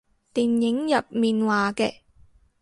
[0.33, 1.93] 電影入面話嘅